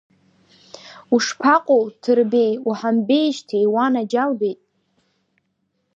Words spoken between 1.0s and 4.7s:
Ушԥаҟоу, Ҭырбеи, уҳамбеижьҭеи, уанаџьалбеит?